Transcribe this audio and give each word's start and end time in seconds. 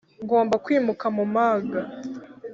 ngomba 0.23 0.55
kwimuka 0.65 1.05
mu 1.15 1.25
manga. 1.33 1.81